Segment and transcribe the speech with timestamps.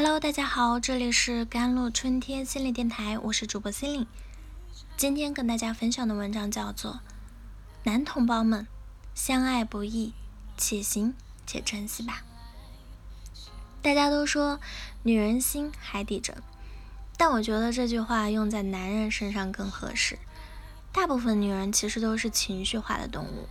[0.00, 4.06] Hello，大家好，这里是甘露春天心理电台，我是主播心灵。
[4.96, 6.92] 今天跟大家分享的文章叫做
[7.82, 8.68] 《男同胞们
[9.12, 10.14] 相爱不易，
[10.56, 11.14] 且行
[11.48, 12.22] 且珍惜吧》。
[13.82, 14.60] 大家都说
[15.02, 16.36] 女人心海底针，
[17.16, 20.20] 但我觉得这句话用在男人身上更合适。
[20.92, 23.48] 大部分女人其实都是情绪化的动物，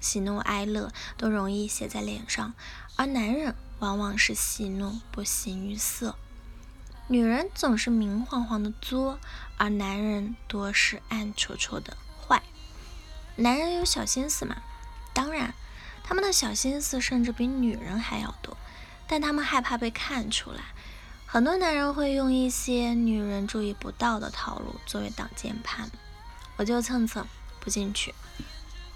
[0.00, 2.54] 喜怒哀乐都容易写在脸上，
[2.96, 3.54] 而男人。
[3.80, 6.14] 往往是喜怒不形于色，
[7.08, 9.18] 女人总是明晃晃的作，
[9.56, 12.42] 而男人多是暗戳戳的坏。
[13.36, 14.56] 男人有小心思吗？
[15.14, 15.54] 当然，
[16.04, 18.54] 他们的小心思甚至比女人还要多，
[19.08, 20.60] 但他们害怕被看出来。
[21.24, 25.88] 很多男人会用一些女人注意不到的套路作为挡箭牌，
[26.56, 27.26] 我就蹭蹭
[27.60, 28.14] 不进去。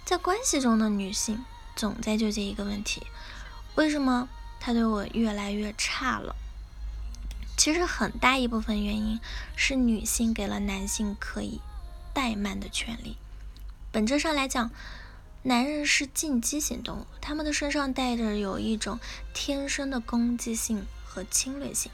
[0.04, 1.42] 在关系中的女性
[1.74, 3.06] 总在纠结一个问题：
[3.76, 4.28] 为什么？
[4.64, 6.34] 他对我越来越差了。
[7.54, 9.20] 其实很大一部分原因
[9.56, 11.60] 是女性给了男性可以
[12.14, 13.18] 怠慢的权利。
[13.92, 14.70] 本质上来讲，
[15.42, 18.98] 男人是进击型动物，他们的身上带着有一种
[19.34, 21.92] 天生的攻击性和侵略性。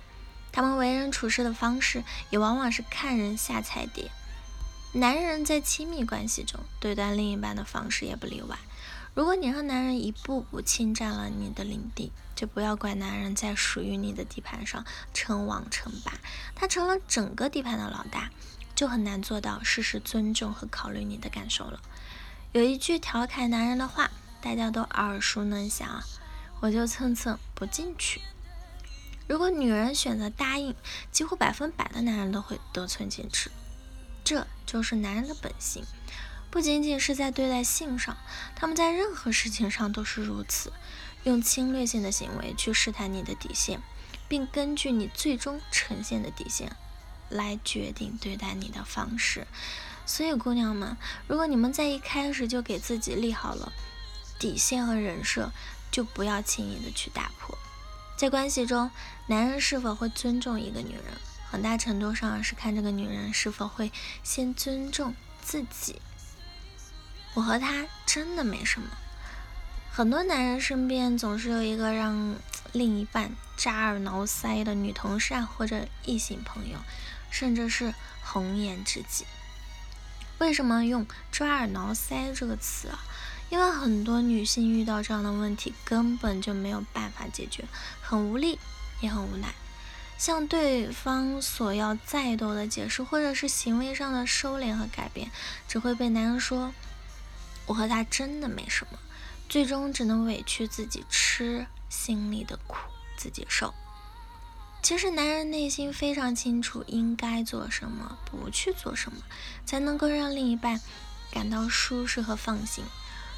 [0.52, 4.12] 他们为人处事的方式也往往是看人下菜碟。
[4.92, 8.56] 男人在亲密关系中对待另一半的方式也不例外。
[9.20, 14.82] 如果你让男人一步步侵占了你的领地，就不要怪男人在属于你的地盘上
[15.12, 16.14] 称王称霸。
[16.54, 18.30] 他成了整个地盘的老大，
[18.74, 21.82] 就很难做到事事尊重和考虑你的感受了。
[22.52, 24.10] 有一句调侃男人的话，
[24.40, 26.02] 大家都耳熟能详，
[26.60, 28.22] 我就蹭蹭不进去。
[29.28, 30.74] 如果女人选择答应，
[31.12, 33.50] 几乎百分百的男人都会得寸进尺，
[34.24, 35.84] 这就是男人的本性。
[36.50, 38.16] 不仅仅是在对待性上，
[38.56, 40.72] 他们在任何事情上都是如此，
[41.22, 43.80] 用侵略性的行为去试探你的底线，
[44.28, 46.76] 并根据你最终呈现的底线
[47.28, 49.46] 来决定对待你的方式。
[50.04, 50.96] 所以，姑娘们，
[51.28, 53.72] 如果你们在一开始就给自己立好了
[54.40, 55.52] 底线和人设，
[55.92, 57.56] 就不要轻易的去打破。
[58.16, 58.90] 在关系中，
[59.28, 61.04] 男人是否会尊重一个女人，
[61.48, 63.92] 很大程度上是看这个女人是否会
[64.24, 66.02] 先尊重自己。
[67.34, 68.88] 我和他真的没什么。
[69.92, 72.36] 很多男人身边总是有一个让
[72.72, 76.78] 另一半扎耳挠腮的女同事啊，或者异性朋友，
[77.30, 77.92] 甚至是
[78.22, 79.26] 红颜知己。
[80.38, 82.98] 为什么用抓耳挠腮这个词啊？
[83.50, 87.64] 因为很多女性遇到这样的问题，根本就没有办法解决，
[88.00, 88.58] 很无力，
[89.00, 89.52] 也很无奈。
[90.16, 95.30] 向对方索要再多的解释，或者是行为上的收敛和改变，
[95.66, 96.72] 只会被男人说。
[97.70, 98.98] 我和他真的没什么，
[99.48, 102.76] 最终只能委屈自己吃心里的苦，
[103.16, 103.72] 自己受。
[104.82, 109.22] 其实男人内心非常清楚应该做什么，不去做什么，
[109.64, 110.80] 才能够让另一半
[111.30, 112.82] 感到舒适和放心。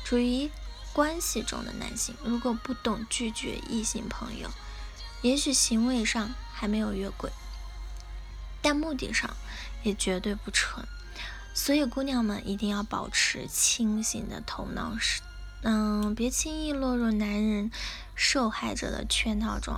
[0.02, 0.50] 处于
[0.94, 4.48] 关系中的男性，如果不懂拒绝异性朋友，
[5.20, 7.30] 也许行为上还没有越轨，
[8.62, 9.36] 但目的上
[9.82, 10.86] 也绝对不纯。
[11.54, 15.20] 所以，姑娘们一定要保持清醒的头脑，是
[15.62, 17.70] 嗯，别轻易落入男人
[18.14, 19.74] 受害者的圈套中。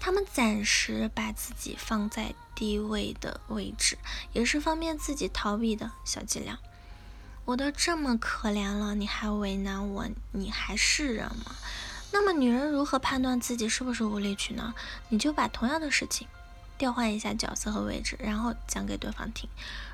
[0.00, 3.98] 他们暂时把自己放在低位的位置，
[4.32, 6.58] 也是方便自己逃避的小伎俩。
[7.44, 11.56] 我都这么可怜了，你还为难我，你还是人吗？
[12.12, 14.72] 那么，女人如何判断自己是不是无理取闹？
[15.08, 16.28] 你就把同样的事情。
[16.78, 19.50] 调换一下角色和位置，然后讲给对方听。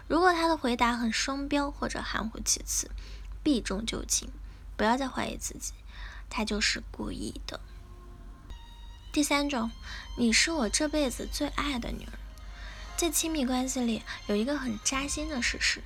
[0.07, 2.91] 如果他的回答很双标或者含糊其辞，
[3.43, 4.29] 避重就轻，
[4.77, 5.73] 不要再怀疑自己，
[6.29, 7.59] 他就是故意的。
[9.13, 9.71] 第三种，
[10.19, 12.13] 你是我这辈子最爱的女人。
[12.97, 15.83] 在亲密关系里，有一个很扎心的事实：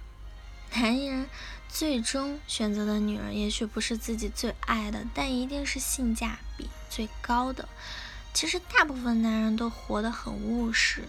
[0.73, 1.29] 男人
[1.69, 7.69] 最终选择的女人，也许不是自己最爱的，但一定是性价比最高的。
[8.39, 11.03] 其实大部分男人都活得很务实，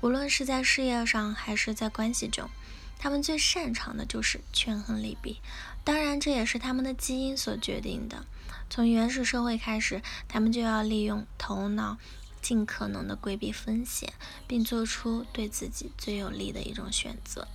[0.00, 2.48] 无论是在事业上还是在关系中，
[2.96, 5.40] 他们最擅长的就是权衡利弊。
[5.82, 8.24] 当然，这也是他们的基因所决定的。
[8.70, 11.98] 从原始社会开始，他们就要利用头脑，
[12.40, 14.12] 尽可能的规避风险，
[14.46, 17.48] 并做出对自己最有利的一种选择。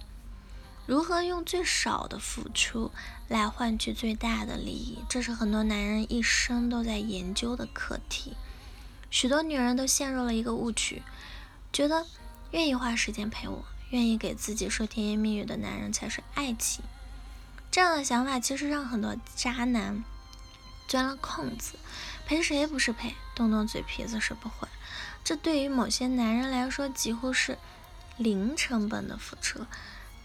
[0.85, 2.91] 如何用最少的付出
[3.29, 8.35] 来换取最大的利益，这是很多男人一生都在研究的课题。
[9.09, 11.01] 许多女人都陷入了一个误区，
[11.73, 12.05] 觉得
[12.51, 16.83] 愿意花时间陪我、愿意给自己说甜言蜜语的男人才是爱情。
[17.71, 20.03] 这样的想法其实让很多渣男
[20.87, 21.73] 钻了空子，
[22.25, 23.15] 陪谁不是陪？
[23.35, 24.67] 动动嘴皮子是不会。
[25.23, 27.57] 这对于某些男人来说几乎是
[28.17, 29.65] 零成本的付出，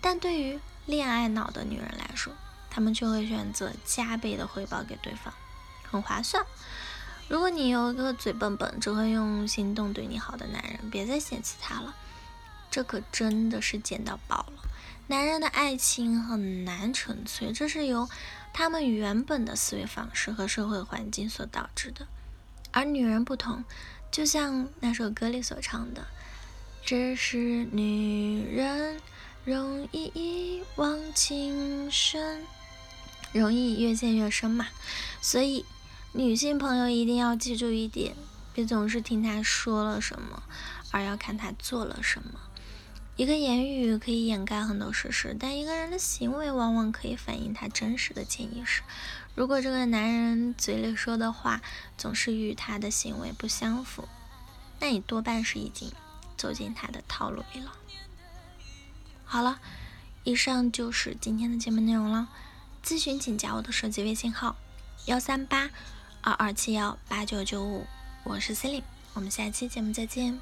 [0.01, 2.33] 但对于恋爱脑的女人来说，
[2.71, 5.33] 他们却会选择加倍的回报给对方，
[5.91, 6.45] 很划算。
[7.29, 11.94] 如果你有一个嘴笨笨、只会用行动对你好的男人，别再嫌弃他了，
[12.71, 14.62] 这可真的是捡到宝了。
[15.06, 18.09] 男人的爱情很难纯粹，这是由
[18.53, 22.06] 他们原本的思维方式和社会环境所导致的。
[22.71, 23.65] 而女人不同，
[24.11, 26.06] 就像那首歌里所唱的
[26.85, 27.38] ：“只是
[27.70, 29.00] 女人
[29.44, 32.43] 容易一往情深，
[33.32, 34.67] 容易越陷越深嘛。”
[35.20, 35.65] 所以，
[36.17, 38.15] 女性朋友一定要记住一点：
[38.53, 40.45] 别总是听他说了什么，
[40.93, 42.39] 而要看他做了什么。
[43.17, 48.83] 一个言语可以掩盖很多事实，但一个人的行为往往可以反映他真实的潜意识。
[49.35, 51.61] 如果这个男人嘴里说的话
[51.99, 54.09] 总是与他的行为不相符，
[54.79, 55.91] 那你多半是已经
[56.37, 57.73] 走进他的套路里了。
[59.25, 59.59] 好了，
[60.23, 62.29] 以上就是今天的节目内容了。
[62.85, 64.55] 咨询请加我的手机微信号：
[65.07, 65.71] 幺三八
[66.25, 67.85] 二二七幺八九九五，
[68.23, 70.41] 我是 c e l i n e 我们下期节目再见。